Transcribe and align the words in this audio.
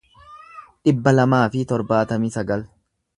dhibba 0.87 1.13
lamaa 1.19 1.43
fi 1.57 1.61
torbaatamii 1.73 2.33
sagal 2.37 2.65